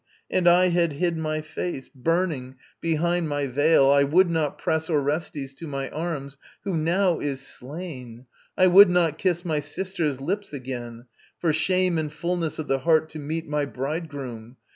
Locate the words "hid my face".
0.93-1.91